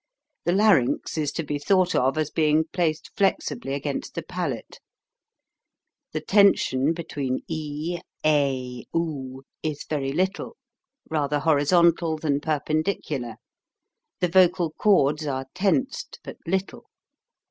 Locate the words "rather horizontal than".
11.11-12.39